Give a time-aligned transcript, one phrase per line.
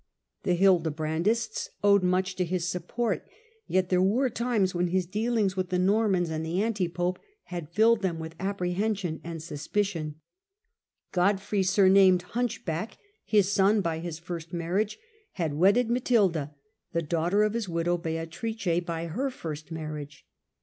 [0.41, 3.23] The Hildebrandists owed much to his support,
[3.67, 7.71] yet there were times when his dealings with the Normans and the anti pope had
[7.71, 10.15] ffiled them with apprehension and suspicion.
[11.11, 14.97] Godfrey sur named * hunchback,' his son by his first marriage,
[15.33, 16.55] had wedded Matilda
[16.93, 20.25] the daughter of his widow Beatrice by her Digitized by VjOOQIC 70 HiLDBBRAND first marriage.